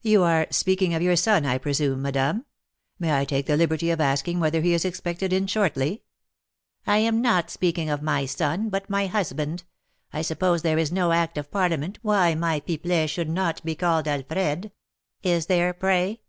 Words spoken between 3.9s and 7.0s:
of asking whether he is expected in shortly?" "I